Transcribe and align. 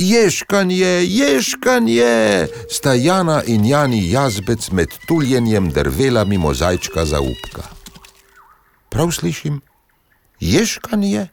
Ješkanje, 0.00 1.04
ješkanje, 1.04 2.46
sta 2.70 2.94
Jana 2.94 3.42
in 3.46 3.64
Jani 3.64 4.10
jazbec 4.10 4.70
med 4.70 4.88
tuljenjem 5.06 5.70
drvela 5.70 6.24
mimo 6.24 6.54
zajčka 6.54 7.04
za 7.04 7.20
upka. 7.20 7.62
Prav 8.88 9.10
slišim, 9.10 9.60
ješkanje? 10.40 11.28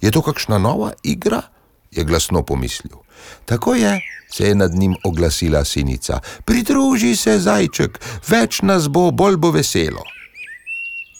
Je 0.00 0.10
to 0.10 0.22
kakšna 0.22 0.58
nova 0.58 0.92
igra? 1.02 1.42
je 1.90 2.04
glasno 2.04 2.42
pomislil. 2.42 2.96
Tako 3.44 3.74
je, 3.74 4.00
se 4.30 4.48
je 4.48 4.54
nad 4.54 4.74
njim 4.74 4.96
oglasila 5.04 5.64
sinica. 5.64 6.20
Pridruži 6.44 7.16
se, 7.16 7.38
zajček, 7.38 7.98
več 8.28 8.62
nas 8.62 8.88
bo, 8.88 9.10
bolj 9.10 9.36
bo 9.36 9.50
veselo. 9.50 10.04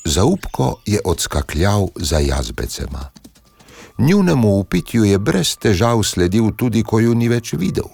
Zaupko 0.05 0.81
je 0.87 1.01
odskakljal 1.05 1.89
za 1.97 2.19
jazbecema. 2.19 3.11
Njunemu 3.99 4.59
upitju 4.59 5.05
je 5.05 5.19
brez 5.19 5.57
težav 5.57 6.03
sledil 6.03 6.51
tudi, 6.57 6.83
ko 6.83 7.01
ju 7.01 7.15
ni 7.15 7.29
več 7.29 7.53
videl. 7.59 7.89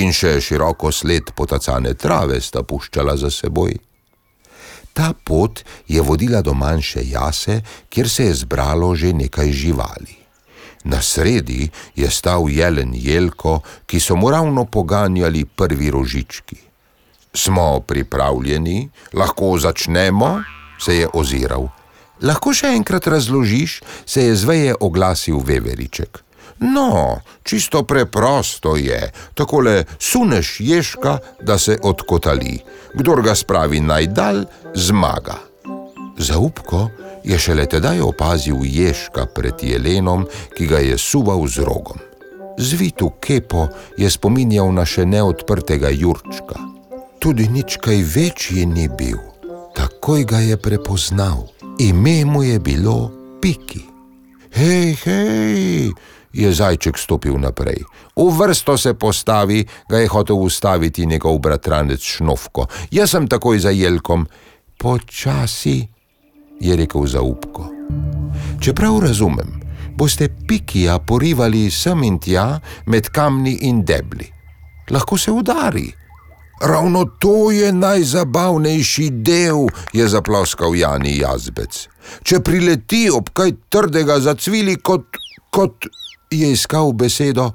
In 0.00 0.12
še 0.12 0.38
široko 0.40 0.92
sled 0.92 1.34
potacane 1.36 1.92
trave 1.94 2.40
sta 2.40 2.62
puščala 2.62 3.16
za 3.16 3.30
seboj. 3.30 3.76
Ta 4.96 5.12
pot 5.12 5.60
je 5.86 6.00
vodila 6.02 6.40
do 6.42 6.54
manjše 6.54 7.04
jase, 7.10 7.60
kjer 7.88 8.08
se 8.08 8.24
je 8.24 8.34
zbralo 8.34 8.94
že 8.94 9.12
nekaj 9.12 9.52
živali. 9.52 10.16
Na 10.84 11.02
sredi 11.02 11.68
je 11.94 12.10
stal 12.10 12.48
jelen 12.48 12.94
Jelko, 12.94 13.60
ki 13.86 14.00
so 14.00 14.16
mu 14.16 14.30
ravno 14.30 14.64
poganjali 14.64 15.44
prvi 15.44 15.90
rožički. 15.90 16.56
Smo 17.34 17.80
pripravljeni, 17.80 18.88
lahko 19.12 19.58
začnemo, 19.58 20.42
se 20.80 20.96
je 20.96 21.08
oziral. 21.12 21.68
Lahko 22.22 22.52
še 22.54 22.72
enkrat 22.74 23.06
razložiš, 23.06 23.80
se 24.06 24.24
je 24.24 24.36
zveje 24.36 24.74
oglasil 24.80 25.38
Veveriček. 25.38 26.24
No, 26.58 27.20
čisto 27.42 27.84
preprosto 27.86 28.76
je, 28.76 29.12
takole 29.34 29.84
suneš 29.98 30.56
ježka, 30.60 31.18
da 31.40 31.58
se 31.58 31.78
odkotali. 31.82 32.58
Kdor 32.94 33.22
ga 33.22 33.34
spravi 33.34 33.80
najdalj, 33.80 34.42
zmaga. 34.74 35.38
Zaupko 36.18 36.88
je 37.24 37.38
šele 37.38 37.66
tedaj 37.66 38.00
opazil 38.00 38.58
ježka 38.64 39.26
pred 39.34 39.54
jelenom, 39.62 40.26
ki 40.56 40.66
ga 40.66 40.82
je 40.82 40.98
suval 40.98 41.46
z 41.46 41.62
rogom. 41.62 42.02
Zvitu 42.58 43.12
kepo 43.22 43.68
je 43.96 44.10
spominjal 44.10 44.72
na 44.74 44.82
še 44.82 45.06
neodprtega 45.06 45.94
jurčka. 45.94 46.58
Tudi 47.22 47.46
nič 47.48 47.78
kaj 47.78 48.02
večji 48.02 48.66
ni 48.66 48.88
bil, 48.90 49.22
takoj 49.78 50.26
ga 50.26 50.42
je 50.42 50.58
prepoznal. 50.58 51.46
Ime 51.78 52.24
mu 52.24 52.42
je 52.42 52.58
bilo 52.58 53.10
Piki. 53.42 53.80
Hej, 54.50 54.96
hej, 55.04 55.92
je 56.32 56.48
zajček 56.50 56.98
stopil 56.98 57.38
naprej. 57.38 57.86
V 58.16 58.26
vrsto 58.34 58.74
se 58.74 58.94
postavi, 58.94 59.62
ga 59.88 59.98
je 59.98 60.08
hotel 60.08 60.36
ustaviti 60.36 61.06
njegov 61.06 61.38
bratranec 61.38 62.02
Šnovko. 62.02 62.66
Jaz 62.90 63.10
sem 63.10 63.28
takoj 63.28 63.58
za 63.58 63.70
jelkom. 63.70 64.26
Počasi, 64.78 65.86
je 66.60 66.76
rekel 66.76 67.06
zaupko. 67.06 67.70
Čeprav 68.60 68.98
razumem, 68.98 69.60
boste 69.94 70.28
pikija 70.48 70.98
porivali 70.98 71.70
sem 71.70 72.02
in 72.02 72.18
tja 72.18 72.58
med 72.86 73.06
kamni 73.06 73.58
in 73.70 73.84
debli. 73.84 74.26
Lahko 74.90 75.18
se 75.18 75.30
udari. 75.30 75.92
Ravno 76.60 77.04
to 77.04 77.50
je 77.50 77.72
najzabavnejši 77.72 79.10
del, 79.10 79.68
je 79.92 80.08
zaploskal 80.08 80.74
Jani 80.74 81.18
Jazbec. 81.18 81.86
Če 82.26 82.40
prileti 82.42 83.06
ob 83.14 83.30
kaj 83.30 83.52
trdega 83.70 84.18
zacvili, 84.20 84.74
kot, 84.82 85.20
kot 85.54 85.86
je 86.34 86.50
iskal 86.52 86.92
besedo, 86.98 87.52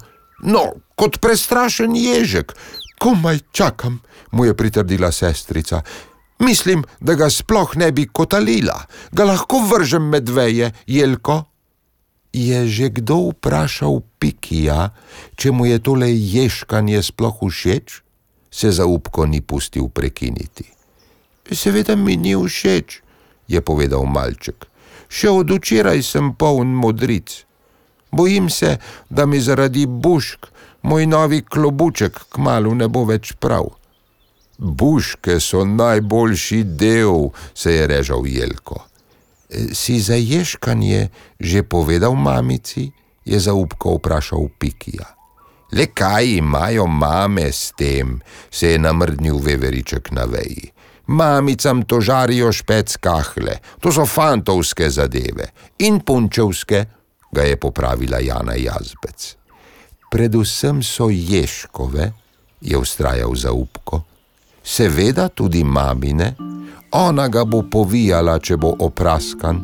no, 0.48 0.64
kot 0.96 1.18
prestrašen 1.20 1.96
ježek, 1.96 2.54
komaj 2.98 3.42
čakam, 3.52 4.00
mu 4.32 4.48
je 4.48 4.56
pritrdila 4.56 5.12
sestrica. 5.12 5.82
Mislim, 6.40 6.84
da 7.00 7.14
ga 7.14 7.28
sploh 7.30 7.76
ne 7.76 7.90
bi 7.92 8.06
kotalila, 8.08 8.78
ga 9.12 9.24
lahko 9.28 9.60
vržem 9.68 10.08
med 10.08 10.28
veje, 10.28 10.72
jelko. 10.86 11.44
Je 12.34 12.66
že 12.66 12.88
kdo 12.90 13.30
vprašal 13.30 14.00
Pikija, 14.18 14.90
če 15.38 15.52
mu 15.54 15.68
je 15.68 15.78
tole 15.78 16.08
ješkanje 16.10 17.02
sploh 17.06 17.36
všeč? 17.46 18.00
Se 18.54 18.70
zaupko 18.70 19.26
ni 19.26 19.40
pustil 19.40 19.88
prekiniti. 19.88 20.64
Seveda 21.50 21.96
mi 21.96 22.16
ni 22.16 22.36
všeč, 22.36 23.00
je 23.48 23.60
povedal 23.60 24.06
malček. 24.06 24.68
Še 25.10 25.30
od 25.30 25.50
včeraj 25.50 26.02
sem 26.06 26.30
poln 26.38 26.70
modric. 26.78 27.42
Bojim 28.14 28.46
se, 28.50 28.78
da 29.10 29.26
mi 29.26 29.42
zaradi 29.42 29.86
bušk 29.86 30.46
moj 30.86 31.06
novi 31.06 31.42
klobuček 31.42 32.20
kmalo 32.30 32.74
ne 32.74 32.88
bo 32.88 33.04
več 33.10 33.34
prav. 33.42 33.74
Buške 34.58 35.40
so 35.42 35.64
najboljši 35.66 36.62
del, 36.78 37.32
se 37.54 37.74
je 37.74 37.86
režal 37.90 38.26
Jelko. 38.26 38.84
Si 39.74 39.98
za 40.00 40.14
ješkanje 40.14 41.08
že 41.40 41.62
povedal 41.62 42.14
mamici? 42.14 42.92
je 43.24 43.40
zaupko 43.40 43.96
vprašal 43.96 44.48
Pikija. 44.58 45.23
Le 45.72 45.86
kaj 45.86 46.36
imajo 46.36 46.86
mame 46.86 47.52
s 47.52 47.72
tem, 47.76 48.20
se 48.50 48.72
je 48.72 48.78
namrdnil 48.78 49.38
veveriček 49.38 50.10
na 50.12 50.24
veji. 50.24 50.70
Mamicam 51.06 51.82
to 51.82 52.00
žarijo 52.00 52.52
špec 52.52 52.96
kahle, 52.96 53.58
to 53.80 53.92
so 53.92 54.06
fantovske 54.06 54.90
zadeve 54.90 55.50
in 55.78 56.00
punčevske, 56.00 56.84
ga 57.32 57.42
je 57.42 57.56
popravila 57.56 58.18
Jana 58.18 58.54
Jazbec. 58.54 59.36
Predvsem 60.10 60.82
so 60.82 61.08
ješkove, 61.10 62.12
je 62.60 62.78
ustrajal 62.78 63.34
zaupko, 63.34 64.02
seveda 64.64 65.28
tudi 65.28 65.64
mamine, 65.64 66.34
ona 66.90 67.28
ga 67.28 67.44
bo 67.44 67.62
povijala, 67.70 68.38
če 68.38 68.56
bo 68.56 68.70
opraskan, 68.78 69.58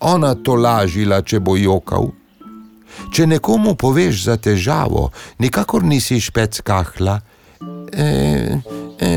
ona 0.00 0.34
to 0.34 0.54
lažila, 0.54 1.20
če 1.22 1.40
bo 1.40 1.56
jokal. 1.56 2.12
Če 3.12 3.26
nekomu 3.26 3.74
poveš 3.74 4.26
za 4.26 4.36
težavo, 4.36 5.10
nikakor 5.38 5.84
nisi 5.84 6.20
špec 6.20 6.60
kahla. 6.66 7.20
E, 7.92 8.06
e, 9.00 9.10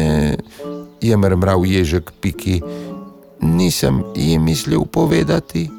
je 1.01 1.17
mrmral 1.17 1.66
ježek 1.66 2.12
piki, 2.22 2.59
nisem 3.41 4.03
ji 4.16 4.40
mislil 4.40 4.85
povedati. 4.85 5.69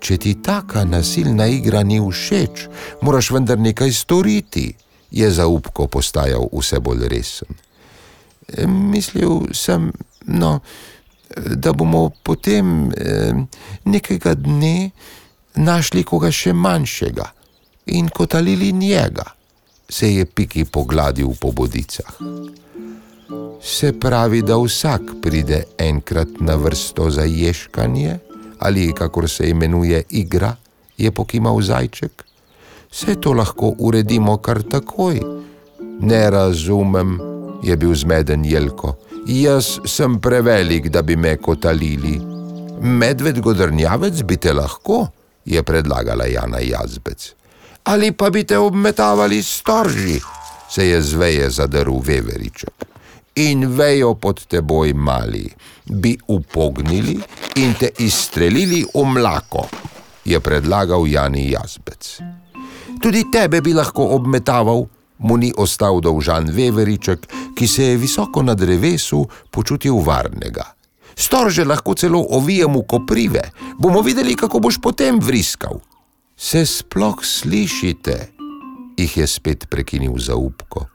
Če 0.00 0.18
ti 0.20 0.34
taka 0.44 0.84
nasilna 0.84 1.48
igra 1.50 1.82
ni 1.82 1.98
všeč, 2.00 2.68
moraš 3.02 3.32
vendar 3.32 3.58
nekaj 3.58 3.92
storiti, 3.92 4.68
je 5.10 5.30
zaupko 5.30 5.86
postajal 5.88 6.48
vse 6.52 6.80
bolj 6.84 7.08
resen. 7.08 7.56
E, 8.48 8.66
mislil 8.66 9.48
sem, 9.56 9.90
no, 10.26 10.60
da 11.34 11.72
bomo 11.72 12.10
potem 12.22 12.90
e, 12.92 13.32
nekega 13.84 14.34
dne 14.34 14.90
našli 15.56 16.04
koga 16.04 16.30
še 16.30 16.52
manjšega 16.52 17.30
in 17.86 18.08
kotalili 18.08 18.72
njega, 18.72 19.24
se 19.88 20.14
je 20.14 20.24
Piki 20.26 20.64
pogladil 20.64 21.30
po 21.40 21.52
bodicah. 21.52 22.18
Se 23.62 23.92
pravi, 23.92 24.42
da 24.42 24.56
vsak 24.58 25.16
pride 25.22 25.64
enkrat 25.78 26.40
na 26.40 26.54
vrsto 26.54 27.10
za 27.10 27.22
ješkanje, 27.22 28.18
ali 28.58 28.92
kakor 28.92 29.28
se 29.30 29.48
imenuje 29.50 30.02
igra, 30.10 30.56
je 30.98 31.10
pokimal 31.10 31.60
zajček. 31.62 32.24
Vse 32.90 33.14
to 33.20 33.32
lahko 33.32 33.74
uredimo 33.78 34.36
kar 34.38 34.62
takoj. 34.62 35.20
Ne 36.00 36.30
razumem, 36.30 37.18
je 37.62 37.76
bil 37.76 37.94
zmeden 37.94 38.44
Jelko. 38.44 38.94
Jaz 39.26 39.78
sem 39.84 40.20
prevelik, 40.20 40.88
da 40.88 41.02
bi 41.02 41.16
me 41.16 41.36
kotalili. 41.36 42.20
Medved 42.80 43.40
godrnjavec 43.40 44.22
bi 44.22 44.36
te 44.36 44.52
lahko, 44.52 45.06
je 45.46 45.62
predlagala 45.62 46.26
Jana 46.26 46.58
Jazbec. 46.58 47.34
Ali 47.84 48.12
pa 48.12 48.30
bi 48.30 48.44
te 48.44 48.58
obmetavali 48.58 49.42
storži, 49.42 50.20
se 50.70 50.88
je 50.88 51.02
zveje 51.02 51.50
zadrl 51.50 52.00
Veveriček. 52.02 52.84
In 53.36 53.66
vejo 53.76 54.14
pod 54.14 54.46
teboj 54.46 54.92
mali, 54.92 55.46
bi 55.84 56.16
upognili 56.28 57.18
in 57.56 57.74
te 57.74 57.90
izstrelili 57.98 58.84
v 58.94 59.04
mlako, 59.04 59.68
je 60.24 60.40
predlagal 60.40 61.06
Jani 61.06 61.50
Jazbec. 61.50 62.18
Tudi 63.02 63.24
tebe 63.32 63.60
bi 63.60 63.74
lahko 63.74 64.08
obmetaval, 64.16 64.86
mu 65.18 65.36
ni 65.36 65.52
ostal 65.56 66.00
dolžan 66.00 66.50
Veveriček, 66.50 67.28
ki 67.54 67.66
se 67.66 67.84
je 67.84 67.96
visoko 67.96 68.42
na 68.42 68.54
drevesu 68.54 69.26
počutil 69.50 70.00
varnega. 70.00 70.75
Storže 71.18 71.64
lahko 71.64 71.94
celo 71.94 72.26
ovijemo 72.30 72.82
koprive, 72.82 73.50
bomo 73.78 74.00
videli, 74.00 74.36
kako 74.36 74.58
boš 74.58 74.80
potem 74.82 75.20
vriskal. 75.20 75.80
Se 76.36 76.66
sploh 76.66 77.16
slišite? 77.22 78.36
jih 78.96 79.16
je 79.16 79.26
spet 79.26 79.66
prekinil 79.70 80.18
zaupko. 80.18 80.86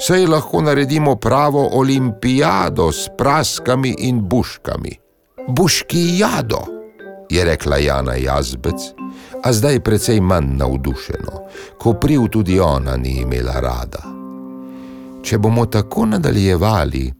Sej 0.00 0.26
lahko 0.26 0.60
naredimo 0.60 1.16
pravo 1.16 1.68
olimpijado 1.72 2.92
s 2.92 3.08
praskami 3.18 3.94
in 3.98 4.20
buškami. 4.28 4.92
Buški 5.48 6.18
jado, 6.18 6.60
je 7.30 7.44
rekla 7.44 7.76
Jana 7.76 8.14
Jazbec, 8.14 8.92
a 9.42 9.52
zdaj 9.52 9.80
precej 9.80 10.20
manj 10.20 10.56
navdušeno, 10.56 11.32
ko 11.78 11.92
priv 11.92 12.28
tudi 12.28 12.60
ona 12.60 12.96
ni 12.96 13.20
imela 13.20 13.60
rada. 13.60 14.02
Če 15.22 15.38
bomo 15.38 15.66
tako 15.66 16.06
nadaljevali, 16.06 17.12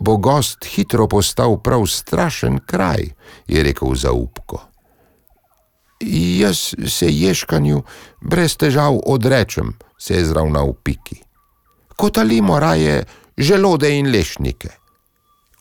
bo 0.00 0.16
gost 0.16 0.64
hitro 0.64 1.06
postal 1.08 1.58
prav 1.62 1.86
strašen 1.86 2.58
kraj, 2.66 3.12
je 3.46 3.62
rekel 3.62 3.94
zaupko. 3.94 4.62
Jaz 6.40 6.74
se 6.88 7.06
ješkanju 7.08 7.82
brez 8.20 8.56
težav 8.56 8.96
odrečem, 9.06 9.74
se 9.98 10.14
je 10.14 10.24
zravnal 10.24 10.72
piki. 10.72 11.20
Kotalimo 11.96 12.60
raje 12.60 13.04
želode 13.36 13.98
in 13.98 14.08
lešnike. 14.12 14.68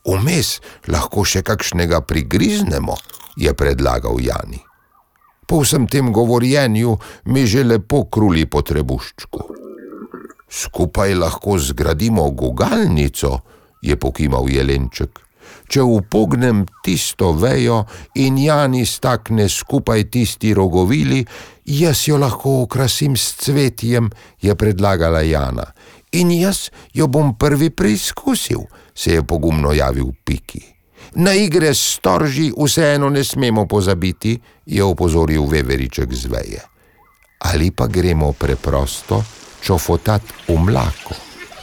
Vmes 0.07 0.61
lahko 0.87 1.25
še 1.27 1.43
kakšnega 1.43 2.01
prigriznemo, 2.01 2.95
je 3.35 3.51
predlagal 3.53 4.15
Jani. 4.23 4.63
Po 5.47 5.59
vsem 5.63 5.87
tem 5.87 6.13
govorjenju 6.13 6.97
mi 7.25 7.45
že 7.45 7.63
lepo 7.63 8.05
kruli 8.05 8.45
po 8.45 8.61
trebuščku. 8.61 9.39
Skupaj 10.49 11.13
lahko 11.13 11.59
zgradimo 11.59 12.29
gugalnico, 12.31 13.39
je 13.81 13.95
pokimal 13.95 14.49
jelenček. 14.49 15.19
Če 15.69 15.81
upognem 15.85 16.63
tisto 16.85 17.31
vejo 17.33 17.83
in 18.17 18.37
Jani 18.37 18.85
stakne 18.85 19.49
skupaj 19.49 20.09
tisti 20.09 20.53
rogovili, 20.53 21.21
jaz 21.65 22.07
jo 22.07 22.17
lahko 22.17 22.63
okrasim 22.63 23.17
s 23.17 23.37
cvetjem, 23.45 24.09
je 24.41 24.55
predlagala 24.55 25.21
Jana. 25.21 25.65
In 26.17 26.31
jaz 26.33 26.69
jo 26.93 27.07
bom 27.07 27.35
prvi 27.37 27.69
preizkusil, 27.69 28.65
se 28.95 29.13
je 29.13 29.23
pogumno 29.23 29.73
javil 29.73 30.09
Piki. 30.25 30.61
Na 31.15 31.33
igre 31.33 31.73
s 31.73 31.97
storži 31.97 32.51
vseeno 32.53 33.09
ne 33.09 33.23
smemo 33.23 33.65
pozabiti, 33.65 34.39
je 34.65 34.83
opozoril 34.83 35.45
Veveriček 35.45 36.13
z 36.13 36.25
veje. 36.29 36.61
Ali 37.39 37.71
pa 37.71 37.87
gremo 37.87 38.33
preprosto 38.33 39.23
čofotat 39.61 40.21
v 40.47 40.57
mlako, 40.57 41.15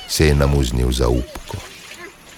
se 0.08 0.26
je 0.26 0.34
namuznil 0.34 0.92
za 0.92 1.08
upko. 1.08 1.75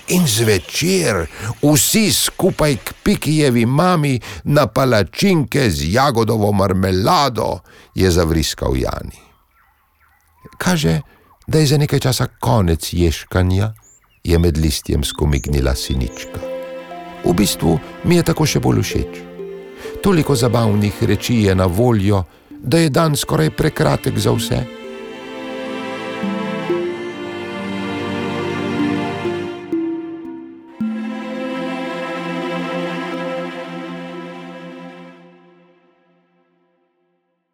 In 0.08 0.26
zvečer 0.26 1.26
vsi 1.62 2.12
skupaj 2.12 2.76
k 2.76 2.93
Pikijevi 3.02 3.66
mami 3.66 4.20
na 4.44 4.66
palačinke 4.66 5.70
z 5.70 5.93
jagodovo 5.93 6.52
marmelado, 6.52 7.60
je 7.94 8.10
zavriskal 8.10 8.76
Jani. 8.76 9.20
Kaže, 10.58 11.00
da 11.46 11.58
je 11.58 11.66
za 11.66 11.78
nekaj 11.78 12.00
časa 12.00 12.26
konec 12.40 12.93
ješkanja, 12.93 13.72
je 14.25 14.38
med 14.38 14.56
listjem 14.58 15.05
skomignila 15.05 15.75
sinička. 15.75 16.40
V 17.25 17.34
bistvu 17.34 17.78
mi 18.05 18.16
je 18.16 18.22
tako 18.22 18.46
še 18.46 18.60
bolj 18.60 18.82
všeč. 18.82 19.20
Toliko 20.02 20.34
zabavnih 20.34 21.02
reči 21.02 21.43
je 21.44 21.55
na 21.55 21.66
voljo, 21.66 22.25
da 22.50 22.78
je 22.78 22.90
dan 22.90 23.16
skoraj 23.16 23.50
prekratek 23.50 24.19
za 24.19 24.32
vse. 24.32 24.78